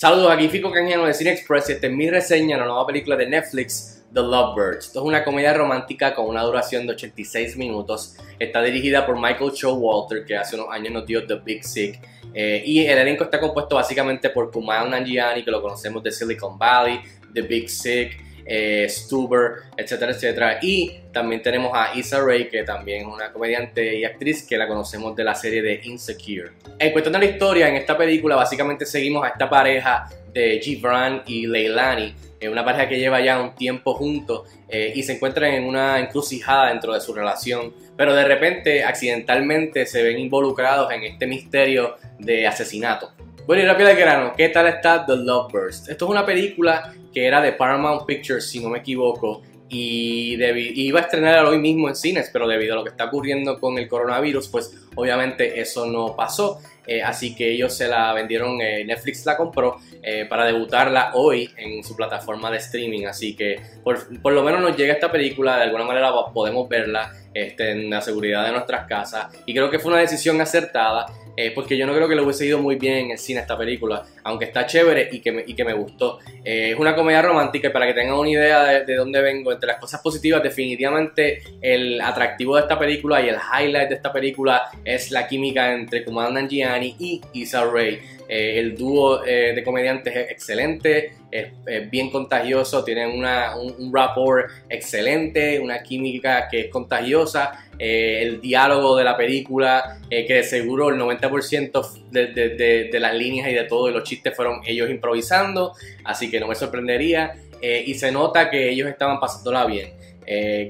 Saludos, 0.00 0.30
aquí 0.30 0.46
Fico 0.46 0.70
Canjano 0.70 1.06
de 1.06 1.12
Cine 1.12 1.32
Express 1.32 1.70
y 1.70 1.72
esta 1.72 1.88
es 1.88 1.92
mi 1.92 2.08
reseña 2.08 2.54
de 2.54 2.60
la 2.60 2.68
nueva 2.68 2.86
película 2.86 3.16
de 3.16 3.26
Netflix, 3.26 4.04
The 4.14 4.20
Lovebirds. 4.20 4.86
Esto 4.86 5.00
es 5.00 5.04
una 5.04 5.24
comedia 5.24 5.52
romántica 5.52 6.14
con 6.14 6.26
una 6.26 6.40
duración 6.44 6.86
de 6.86 6.92
86 6.92 7.56
minutos. 7.56 8.14
Está 8.38 8.62
dirigida 8.62 9.04
por 9.04 9.16
Michael 9.16 9.50
Showalter, 9.50 10.24
que 10.24 10.36
hace 10.36 10.54
unos 10.54 10.68
años 10.70 10.92
nos 10.92 11.04
dio 11.04 11.26
The 11.26 11.40
Big 11.44 11.64
Sick. 11.64 12.00
Eh, 12.32 12.62
y 12.64 12.86
el 12.86 12.96
elenco 12.96 13.24
está 13.24 13.40
compuesto 13.40 13.74
básicamente 13.74 14.30
por 14.30 14.52
Kumail 14.52 14.88
Nanjiani, 14.88 15.42
que 15.42 15.50
lo 15.50 15.60
conocemos 15.60 16.00
de 16.00 16.12
Silicon 16.12 16.56
Valley, 16.56 17.00
The 17.34 17.42
Big 17.42 17.68
Sick, 17.68 18.22
eh, 18.48 18.86
Stuber, 18.88 19.64
etcétera, 19.76 20.12
etcétera. 20.12 20.58
Y 20.62 21.00
también 21.12 21.42
tenemos 21.42 21.70
a 21.74 21.94
Issa 21.94 22.20
Rae, 22.20 22.48
que 22.48 22.64
también 22.64 23.02
es 23.02 23.06
una 23.06 23.30
comediante 23.30 23.98
y 23.98 24.04
actriz 24.04 24.46
que 24.46 24.56
la 24.56 24.66
conocemos 24.66 25.14
de 25.14 25.24
la 25.24 25.34
serie 25.34 25.60
de 25.60 25.80
Insecure. 25.84 26.52
En 26.78 26.92
cuestión 26.92 27.12
de 27.12 27.18
la 27.18 27.24
historia, 27.26 27.68
en 27.68 27.76
esta 27.76 27.96
película 27.96 28.36
básicamente 28.36 28.86
seguimos 28.86 29.24
a 29.24 29.28
esta 29.28 29.50
pareja 29.50 30.08
de 30.32 30.60
Gibran 30.62 31.22
y 31.26 31.46
Leilani, 31.46 32.14
eh, 32.40 32.48
una 32.48 32.64
pareja 32.64 32.88
que 32.88 32.98
lleva 32.98 33.20
ya 33.20 33.40
un 33.40 33.54
tiempo 33.54 33.94
juntos 33.94 34.48
eh, 34.68 34.92
y 34.94 35.02
se 35.02 35.14
encuentran 35.14 35.52
en 35.52 35.64
una 35.64 35.98
encrucijada 35.98 36.68
dentro 36.68 36.94
de 36.94 37.00
su 37.00 37.12
relación, 37.12 37.74
pero 37.96 38.14
de 38.14 38.24
repente 38.24 38.84
accidentalmente 38.84 39.86
se 39.86 40.02
ven 40.02 40.18
involucrados 40.18 40.92
en 40.92 41.04
este 41.04 41.26
misterio 41.26 41.96
de 42.18 42.46
asesinato. 42.46 43.12
Bueno, 43.48 43.62
y 43.62 43.66
rápido 43.66 43.88
de 43.88 43.94
grano, 43.94 44.34
¿qué 44.36 44.50
tal 44.50 44.66
está 44.66 45.06
The 45.06 45.16
Lovebirds? 45.16 45.88
Esto 45.88 46.04
es 46.04 46.10
una 46.10 46.26
película 46.26 46.92
que 47.14 47.24
era 47.24 47.40
de 47.40 47.52
Paramount 47.52 48.04
Pictures, 48.04 48.46
si 48.46 48.60
no 48.60 48.68
me 48.68 48.80
equivoco, 48.80 49.40
y 49.70 50.34
iba 50.82 51.00
a 51.00 51.02
estrenar 51.04 51.46
hoy 51.46 51.58
mismo 51.58 51.88
en 51.88 51.96
cines, 51.96 52.28
pero 52.30 52.46
debido 52.46 52.74
a 52.74 52.76
lo 52.76 52.84
que 52.84 52.90
está 52.90 53.06
ocurriendo 53.06 53.58
con 53.58 53.78
el 53.78 53.88
coronavirus, 53.88 54.48
pues 54.48 54.86
obviamente 54.96 55.58
eso 55.62 55.86
no 55.86 56.14
pasó. 56.14 56.60
Eh, 56.86 57.02
así 57.02 57.34
que 57.34 57.52
ellos 57.52 57.74
se 57.74 57.86
la 57.86 58.14
vendieron, 58.14 58.60
eh, 58.62 58.82
Netflix 58.84 59.26
la 59.26 59.36
compró 59.36 59.76
eh, 60.02 60.24
para 60.24 60.46
debutarla 60.46 61.12
hoy 61.14 61.50
en 61.58 61.84
su 61.84 61.94
plataforma 61.94 62.50
de 62.50 62.56
streaming. 62.56 63.06
Así 63.06 63.36
que 63.36 63.56
por, 63.84 64.32
lo 64.32 64.42
menos 64.42 64.62
nos 64.62 64.76
llega 64.76 64.94
esta 64.94 65.12
película, 65.12 65.56
de 65.56 65.64
alguna 65.64 65.84
manera 65.84 66.10
podemos 66.32 66.66
verla 66.66 67.12
este, 67.42 67.70
en 67.70 67.90
la 67.90 68.00
seguridad 68.00 68.44
de 68.44 68.52
nuestras 68.52 68.86
casas. 68.86 69.26
Y 69.46 69.54
creo 69.54 69.70
que 69.70 69.78
fue 69.78 69.92
una 69.92 70.00
decisión 70.00 70.40
acertada. 70.40 71.06
Eh, 71.40 71.52
porque 71.54 71.76
yo 71.76 71.86
no 71.86 71.94
creo 71.94 72.08
que 72.08 72.16
le 72.16 72.22
hubiese 72.22 72.46
ido 72.46 72.58
muy 72.58 72.74
bien 72.74 72.94
en 72.94 73.10
el 73.12 73.18
cine 73.18 73.38
esta 73.38 73.56
película, 73.56 74.02
aunque 74.24 74.46
está 74.46 74.66
chévere 74.66 75.08
y 75.12 75.20
que 75.20 75.30
me, 75.30 75.44
y 75.46 75.54
que 75.54 75.64
me 75.64 75.72
gustó. 75.72 76.18
Eh, 76.44 76.72
es 76.72 76.76
una 76.80 76.96
comedia 76.96 77.22
romántica 77.22 77.68
y 77.68 77.70
para 77.70 77.86
que 77.86 77.94
tengan 77.94 78.16
una 78.16 78.28
idea 78.28 78.64
de, 78.80 78.94
dónde 78.96 79.22
vengo, 79.22 79.52
entre 79.52 79.68
las 79.68 79.78
cosas 79.78 80.00
positivas, 80.00 80.42
definitivamente 80.42 81.42
el 81.62 82.00
atractivo 82.00 82.56
de 82.56 82.62
esta 82.62 82.76
película 82.76 83.22
y 83.22 83.28
el 83.28 83.36
highlight 83.36 83.88
de 83.88 83.94
esta 83.94 84.12
película 84.12 84.64
es 84.84 85.12
la 85.12 85.28
química 85.28 85.72
entre 85.72 86.04
Kumail 86.04 86.34
Nanjiani 86.34 86.96
y 86.98 87.20
Issa 87.34 87.64
Rae. 87.64 88.00
Eh, 88.28 88.58
el 88.58 88.76
dúo 88.76 89.20
de 89.20 89.62
comediantes 89.64 90.16
es 90.16 90.32
excelente, 90.32 91.12
es, 91.30 91.90
bien 91.90 92.10
contagioso, 92.10 92.84
tienen 92.84 93.10
una, 93.10 93.56
un, 93.56 93.92
rapport 93.92 94.50
excelente, 94.68 95.60
una 95.60 95.82
química 95.82 96.48
que 96.48 96.60
es 96.60 96.68
contagiosa. 96.68 97.66
Eh, 97.78 98.22
el 98.22 98.40
diálogo 98.40 98.96
de 98.96 99.04
la 99.04 99.16
película, 99.16 100.00
eh, 100.10 100.26
que 100.26 100.34
de 100.34 100.42
seguro 100.42 100.88
el 100.88 100.98
90% 100.98 102.10
de, 102.10 102.98
las 102.98 103.14
líneas 103.14 103.48
y 103.50 103.54
de 103.54 103.64
todo, 103.64 103.90
los 103.90 104.04
chistes 104.04 104.34
fueron 104.34 104.60
ellos 104.66 104.90
improvisando, 104.90 105.74
así 106.04 106.30
que 106.30 106.40
no 106.40 106.48
me 106.48 106.54
sorprendería. 106.54 107.34
Eh, 107.60 107.84
y 107.86 107.94
se 107.94 108.12
nota 108.12 108.50
que 108.50 108.70
ellos 108.70 108.88
estaban 108.88 109.18
pasándola 109.18 109.66
bien. 109.66 109.92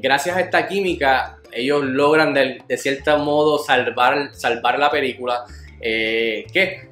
gracias 0.00 0.36
a 0.36 0.40
esta 0.40 0.66
química, 0.66 1.38
ellos 1.52 1.84
logran 1.84 2.32
de, 2.34 2.62
cierto 2.76 3.18
modo 3.18 3.58
salvar, 3.58 4.30
salvar 4.34 4.78
la 4.78 4.90
película, 4.90 5.44
que 5.80 6.88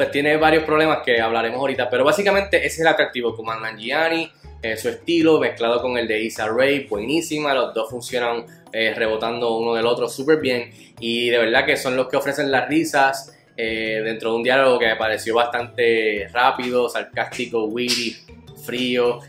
pues, 0.00 0.12
tiene 0.12 0.38
varios 0.38 0.64
problemas 0.64 1.00
que 1.04 1.20
hablaremos 1.20 1.58
ahorita, 1.60 1.90
pero 1.90 2.04
básicamente 2.04 2.56
ese 2.56 2.68
es 2.68 2.80
el 2.80 2.86
atractivo, 2.86 3.36
como 3.36 3.54
Nanjiani 3.54 4.32
eh, 4.62 4.74
su 4.78 4.88
estilo 4.88 5.38
mezclado 5.38 5.82
con 5.82 5.98
el 5.98 6.08
de 6.08 6.22
Issa 6.22 6.48
Rae, 6.48 6.86
buenísima, 6.88 7.52
los 7.52 7.74
dos 7.74 7.90
funcionan 7.90 8.46
eh, 8.72 8.94
rebotando 8.96 9.58
uno 9.58 9.74
del 9.74 9.84
otro 9.84 10.08
súper 10.08 10.40
bien 10.40 10.70
y 10.98 11.28
de 11.28 11.36
verdad 11.36 11.66
que 11.66 11.76
son 11.76 11.96
los 11.96 12.08
que 12.08 12.16
ofrecen 12.16 12.50
las 12.50 12.66
risas 12.66 13.38
eh, 13.58 14.00
dentro 14.02 14.30
de 14.30 14.36
un 14.36 14.42
diálogo 14.42 14.78
que 14.78 14.86
me 14.86 14.96
pareció 14.96 15.34
bastante 15.34 16.26
rápido, 16.32 16.88
sarcástico, 16.88 17.64
witty, 17.66 18.16
frío, 18.64 19.20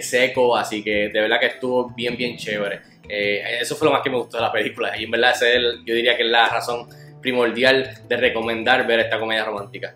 seco, 0.00 0.56
así 0.56 0.84
que 0.84 1.08
de 1.08 1.20
verdad 1.22 1.40
que 1.40 1.46
estuvo 1.46 1.90
bien, 1.90 2.16
bien 2.16 2.36
chévere. 2.36 2.82
eso 3.08 3.74
fue 3.74 3.86
lo 3.86 3.92
más 3.92 4.02
que 4.02 4.10
me 4.10 4.18
gustó 4.18 4.36
de 4.36 4.44
la 4.44 4.52
película 4.52 4.96
y 4.96 5.06
en 5.06 5.10
verdad 5.10 5.32
ese 5.32 5.60
yo 5.84 5.92
diría 5.92 6.16
que 6.16 6.22
es 6.22 6.30
la 6.30 6.48
razón 6.48 6.86
primordial 7.24 8.02
de 8.06 8.16
recomendar 8.18 8.86
ver 8.86 9.00
esta 9.00 9.18
comedia 9.18 9.46
romántica. 9.46 9.94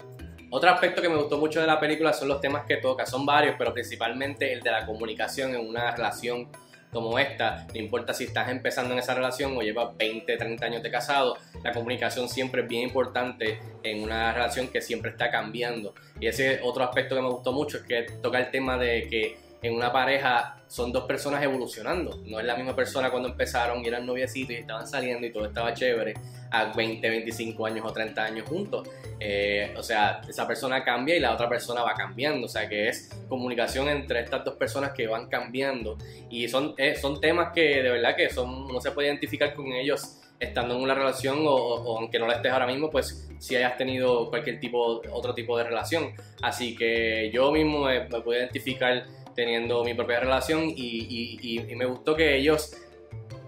Otro 0.48 0.70
aspecto 0.70 1.02
que 1.02 1.10
me 1.10 1.16
gustó 1.16 1.36
mucho 1.36 1.60
de 1.60 1.66
la 1.66 1.78
película 1.78 2.14
son 2.14 2.28
los 2.28 2.40
temas 2.40 2.64
que 2.64 2.78
toca, 2.78 3.04
son 3.04 3.26
varios, 3.26 3.56
pero 3.58 3.74
principalmente 3.74 4.50
el 4.50 4.62
de 4.62 4.70
la 4.70 4.86
comunicación 4.86 5.54
en 5.54 5.68
una 5.68 5.90
relación 5.90 6.48
como 6.90 7.18
esta, 7.18 7.66
no 7.74 7.78
importa 7.78 8.14
si 8.14 8.24
estás 8.24 8.48
empezando 8.48 8.94
en 8.94 9.00
esa 9.00 9.12
relación 9.12 9.54
o 9.54 9.60
llevas 9.60 9.94
20, 9.98 10.38
30 10.38 10.64
años 10.64 10.82
de 10.82 10.90
casado, 10.90 11.36
la 11.62 11.72
comunicación 11.72 12.30
siempre 12.30 12.62
es 12.62 12.68
bien 12.68 12.84
importante 12.84 13.60
en 13.82 14.02
una 14.02 14.32
relación 14.32 14.68
que 14.68 14.80
siempre 14.80 15.10
está 15.10 15.30
cambiando. 15.30 15.94
Y 16.18 16.28
ese 16.28 16.60
otro 16.62 16.82
aspecto 16.84 17.14
que 17.14 17.20
me 17.20 17.28
gustó 17.28 17.52
mucho 17.52 17.76
es 17.76 17.82
que 17.82 18.06
toca 18.22 18.38
el 18.38 18.50
tema 18.50 18.78
de 18.78 19.06
que 19.06 19.36
en 19.62 19.74
una 19.74 19.92
pareja 19.92 20.58
son 20.68 20.92
dos 20.92 21.04
personas 21.04 21.42
evolucionando. 21.42 22.20
No 22.26 22.38
es 22.38 22.46
la 22.46 22.56
misma 22.56 22.76
persona 22.76 23.10
cuando 23.10 23.28
empezaron 23.28 23.82
y 23.84 23.88
eran 23.88 24.06
noviecitos 24.06 24.50
y 24.50 24.58
estaban 24.60 24.86
saliendo 24.86 25.26
y 25.26 25.32
todo 25.32 25.46
estaba 25.46 25.72
chévere 25.72 26.14
a 26.50 26.72
20, 26.72 27.08
25 27.08 27.66
años 27.66 27.86
o 27.86 27.92
30 27.92 28.22
años 28.22 28.48
juntos. 28.48 28.88
Eh, 29.18 29.74
o 29.76 29.82
sea, 29.82 30.20
esa 30.28 30.46
persona 30.46 30.84
cambia 30.84 31.16
y 31.16 31.20
la 31.20 31.32
otra 31.32 31.48
persona 31.48 31.82
va 31.82 31.94
cambiando. 31.94 32.46
O 32.46 32.48
sea, 32.48 32.68
que 32.68 32.88
es 32.88 33.10
comunicación 33.28 33.88
entre 33.88 34.20
estas 34.20 34.44
dos 34.44 34.54
personas 34.54 34.92
que 34.92 35.06
van 35.06 35.28
cambiando. 35.28 35.96
Y 36.30 36.48
son, 36.48 36.74
eh, 36.76 36.94
son 36.94 37.20
temas 37.20 37.52
que 37.54 37.82
de 37.82 37.90
verdad 37.90 38.14
que 38.14 38.28
son, 38.28 38.68
no 38.68 38.80
se 38.80 38.92
puede 38.92 39.08
identificar 39.08 39.54
con 39.54 39.72
ellos 39.72 40.20
estando 40.40 40.76
en 40.76 40.82
una 40.82 40.94
relación 40.94 41.38
o, 41.40 41.98
aunque 41.98 42.18
no 42.18 42.26
la 42.26 42.34
estés 42.34 42.52
ahora 42.52 42.66
mismo, 42.66 42.90
pues 42.90 43.28
si 43.38 43.56
hayas 43.56 43.76
tenido 43.76 44.28
cualquier 44.30 44.60
tipo, 44.60 45.02
otro 45.10 45.34
tipo 45.34 45.56
de 45.58 45.64
relación. 45.64 46.12
Así 46.42 46.76
que 46.76 47.30
yo 47.32 47.50
mismo 47.50 47.84
me, 47.84 48.00
me 48.00 48.20
puedo 48.20 48.38
identificar 48.38 49.04
teniendo 49.38 49.84
mi 49.84 49.94
propia 49.94 50.18
relación 50.18 50.64
y, 50.74 51.64
me 51.76 51.86
gustó 51.86 52.16
que 52.16 52.34
ellos 52.34 52.74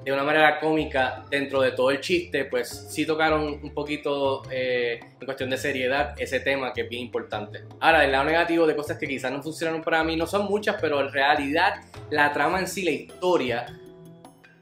de 0.05 0.13
una 0.13 0.23
manera 0.23 0.61
cómica 0.61 1.25
dentro 1.29 1.61
de 1.63 1.73
todo 1.73 1.91
el 1.91 2.01
chiste, 2.01 2.45
pues 2.45 2.87
sí 2.89 3.05
tocaron 3.05 3.59
un 3.61 3.75
poquito 3.75 4.45
eh, 4.53 5.01
en 5.21 5.27
cuestión 5.27 5.51
de 5.51 5.57
seriedad 5.57 6.15
ese 6.17 6.39
tema 6.39 6.73
que 6.73 6.83
es 6.83 6.89
bien 6.89 7.03
importante. 7.03 7.65
Ahora, 7.81 8.03
del 8.03 8.13
lado 8.13 8.25
negativo 8.25 8.69
de 8.69 8.77
cosas 8.77 8.99
que 8.99 9.09
quizás 9.09 9.33
no 9.33 9.43
funcionaron 9.43 9.83
para 9.83 10.05
mí, 10.05 10.15
no 10.15 10.29
son 10.29 10.45
muchas, 10.45 10.77
pero 10.81 11.01
en 11.01 11.13
realidad 11.13 11.83
la 12.09 12.33
trama 12.33 12.61
en 12.61 12.69
sí, 12.69 12.85
la 12.85 12.93
historia, 12.93 13.67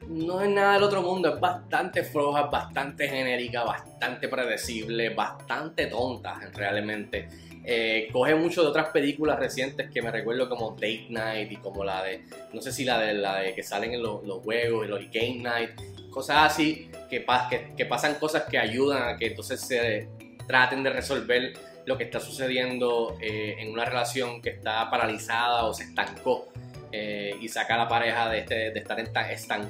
no 0.08 0.40
es 0.40 0.48
nada 0.48 0.74
del 0.74 0.82
otro 0.82 1.02
mundo, 1.02 1.34
es 1.34 1.40
bastante 1.40 2.02
floja, 2.02 2.42
bastante 2.42 3.08
genérica, 3.08 3.64
bastante 3.64 4.28
predecible, 4.28 5.10
bastante 5.10 5.86
tonta 5.86 6.40
realmente. 6.54 7.28
Eh, 7.64 8.08
coge 8.10 8.34
mucho 8.34 8.62
de 8.62 8.68
otras 8.68 8.88
películas 8.88 9.38
recientes 9.38 9.90
que 9.90 10.00
me 10.00 10.10
recuerdo 10.10 10.48
como 10.48 10.70
Date 10.70 11.08
Night 11.10 11.52
y 11.52 11.56
como 11.56 11.84
la 11.84 12.02
de, 12.02 12.24
no 12.54 12.62
sé 12.62 12.72
si 12.72 12.84
la 12.84 12.98
de 12.98 13.12
la 13.12 13.40
de 13.40 13.54
que 13.54 13.62
salen 13.62 13.92
en 13.92 14.02
los, 14.02 14.24
los 14.24 14.42
juegos, 14.42 14.86
el 14.86 15.10
Game 15.10 15.40
Night, 15.42 15.70
cosas 16.10 16.52
así, 16.52 16.90
que, 17.10 17.26
que, 17.76 17.84
pasan 17.84 18.14
cosas 18.14 18.44
que 18.44 18.58
ayudan 18.58 19.02
a 19.02 19.16
que 19.18 19.26
entonces 19.26 19.60
se 19.60 20.08
traten 20.46 20.82
de 20.82 20.90
resolver 20.90 21.52
lo 21.84 21.98
que 21.98 22.04
está 22.04 22.20
sucediendo 22.20 23.18
eh, 23.20 23.56
en 23.58 23.70
una 23.70 23.84
relación 23.84 24.40
que 24.40 24.50
está 24.50 24.88
paralizada 24.90 25.64
o 25.64 25.74
se 25.74 25.84
estancó. 25.84 26.48
Eh, 26.90 27.36
y 27.40 27.48
saca 27.48 27.74
a 27.74 27.78
la 27.78 27.88
pareja 27.88 28.30
de, 28.30 28.38
este, 28.38 28.70
de 28.70 28.78
estar 28.78 28.98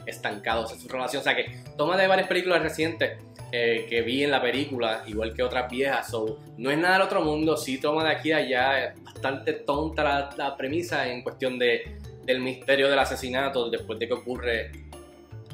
estancados 0.07 0.73
en 0.73 0.79
su 0.79 0.89
relación. 0.89 1.21
O 1.21 1.25
sea 1.25 1.35
que 1.35 1.63
toma 1.77 1.97
de 1.97 2.07
varias 2.07 2.29
películas 2.29 2.63
recientes 2.63 3.19
eh, 3.51 3.87
que 3.89 4.03
vi 4.03 4.23
en 4.23 4.31
la 4.31 4.41
película, 4.41 5.03
igual 5.07 5.35
que 5.35 5.43
otras 5.43 5.71
viejas. 5.71 6.11
So, 6.11 6.39
no 6.59 6.71
es 6.71 6.79
nada 6.79 6.95
del 6.95 7.03
otro 7.03 7.23
mundo, 7.23 7.57
sí 7.57 7.79
toma 7.79 8.05
de 8.05 8.11
aquí 8.11 8.31
a 8.31 8.37
allá, 8.37 8.85
es 8.85 9.03
bastante 9.03 9.55
tonta 9.55 10.31
la, 10.37 10.57
premisa 10.57 11.09
en 11.09 11.23
cuestión 11.23 11.59
de, 11.59 11.99
del 12.25 12.41
misterio 12.41 12.89
del 12.89 12.99
asesinato 12.99 13.69
después 13.69 13.99
de 13.99 14.07
que 14.07 14.15
ocurre 14.15 14.71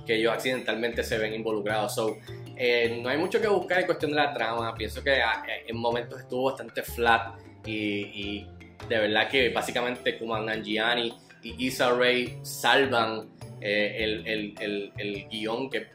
que 0.05 0.17
ellos 0.17 0.35
accidentalmente 0.35 1.03
se 1.03 1.17
ven 1.19 1.35
involucrados. 1.35 1.95
So, 1.95 2.19
eh, 2.57 3.01
no 3.03 3.09
hay 3.09 3.17
mucho 3.17 3.41
que 3.41 3.49
buscar 3.49 3.81
en 3.81 3.87
cuestión 3.87 4.11
de 4.11 4.19
la 4.19 4.35
trama. 4.35 4.75
Pienso 4.75 5.03
que 5.03 5.23
ah, 5.23 5.43
en 5.67 5.77
momentos 5.77 6.21
estuvo 6.21 6.51
bastante 6.51 6.83
flat 6.83 7.39
y, 7.65 8.47
de 8.89 8.99
verdad 8.99 9.29
que 9.29 9.49
básicamente 9.49 10.19
Kuman 10.19 10.45
Nanjiani 10.45 11.15
y 11.45 11.67
Issa 11.67 11.93
Rae 11.93 12.39
salvan 12.43 13.29
el, 13.61 14.27
el, 14.27 14.55
el, 14.61 14.93
el, 14.97 15.29
guion 15.29 15.71
que 15.71 15.79
es 15.79 15.87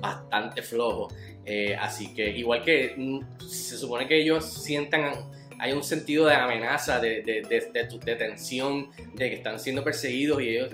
bastante 0.00 0.62
flojo. 0.62 1.08
Eh, 1.44 1.74
así 1.76 2.14
que 2.14 2.28
igual 2.30 2.62
que 2.62 2.94
mm, 2.96 3.40
se 3.48 3.76
supone 3.76 4.06
que 4.06 4.20
ellos 4.20 4.44
sientan 4.44 5.12
hay 5.58 5.72
un 5.72 5.82
sentido 5.82 6.26
de 6.26 6.34
amenaza, 6.34 7.00
de, 7.00 7.22
de, 7.22 7.42
de, 7.42 8.16
tensión, 8.16 8.90
de 9.14 9.30
que 9.30 9.36
están 9.36 9.58
siendo 9.58 9.82
perseguidos 9.82 10.40
y 10.40 10.50
ellos 10.50 10.70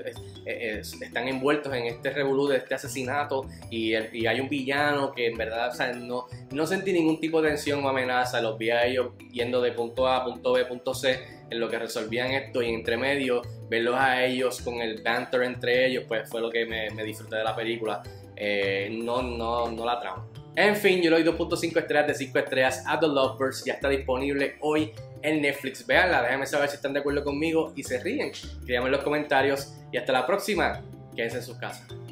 están 1.00 1.28
envueltos 1.28 1.72
en 1.74 1.86
este 1.86 2.10
revolú 2.10 2.48
de 2.48 2.58
este 2.58 2.74
asesinato 2.74 3.46
y, 3.70 3.94
hay 3.94 4.40
un 4.40 4.48
villano 4.48 5.12
que 5.12 5.28
en 5.28 5.36
verdad, 5.36 5.70
o 5.70 5.74
sea, 5.74 5.92
no, 5.92 6.26
no 6.50 6.66
sentí 6.66 6.92
ningún 6.92 7.20
tipo 7.20 7.40
de 7.40 7.48
tensión 7.48 7.84
o 7.84 7.88
amenaza, 7.88 8.40
los 8.40 8.58
vi 8.58 8.70
a 8.70 8.84
ellos 8.84 9.12
yendo 9.32 9.60
de 9.60 9.72
punto 9.72 10.06
A 10.06 10.18
a 10.18 10.24
punto 10.24 10.52
B, 10.52 10.64
punto 10.66 10.94
C, 10.94 11.18
en 11.50 11.60
lo 11.60 11.68
que 11.68 11.78
resolvían 11.78 12.32
esto 12.32 12.62
y 12.62 12.70
entre 12.70 12.96
medio, 12.96 13.42
verlos 13.68 13.96
a 13.96 14.24
ellos 14.24 14.60
con 14.60 14.80
el 14.80 15.02
banter 15.02 15.42
entre 15.42 15.86
ellos, 15.86 16.04
pues 16.06 16.28
fue 16.28 16.40
lo 16.40 16.50
que 16.50 16.66
me, 16.66 17.04
disfruté 17.04 17.36
de 17.36 17.44
la 17.44 17.56
película. 17.56 18.02
Eh, 18.36 18.88
no, 18.90 19.22
no, 19.22 19.70
no 19.70 19.84
la 19.84 20.00
tramo. 20.00 20.43
En 20.56 20.76
fin, 20.76 21.02
yo 21.02 21.10
le 21.10 21.22
doy 21.22 21.34
2.5 21.34 21.78
estrellas 21.78 22.06
de 22.06 22.14
5 22.14 22.38
estrellas 22.38 22.84
a 22.86 22.98
The 23.00 23.08
Lovebirds. 23.08 23.64
Ya 23.64 23.74
está 23.74 23.88
disponible 23.88 24.56
hoy 24.60 24.92
en 25.22 25.42
Netflix. 25.42 25.84
Veanla, 25.84 26.22
déjenme 26.22 26.46
saber 26.46 26.68
si 26.68 26.76
están 26.76 26.92
de 26.92 27.00
acuerdo 27.00 27.24
conmigo 27.24 27.72
y 27.74 27.82
se 27.82 28.00
ríen. 28.00 28.30
Escríbanme 28.30 28.86
en 28.86 28.92
los 28.92 29.02
comentarios. 29.02 29.74
Y 29.90 29.96
hasta 29.96 30.12
la 30.12 30.26
próxima. 30.26 30.80
Quédense 31.16 31.38
en 31.38 31.42
sus 31.42 31.56
casas. 31.56 32.03